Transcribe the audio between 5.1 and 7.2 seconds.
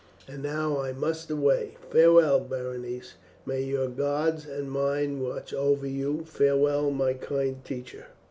watch over you! Farewell, my